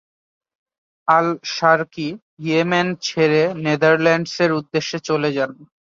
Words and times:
Al-Sharqi 1.07 2.07
Yemen 2.43 2.87
ছেড়ে 3.05 3.41
নেদারল্যান্ডসের 3.65 4.51
উদ্দেশ্যে 4.59 4.97
চলে 5.07 5.29
যান। 5.37 5.51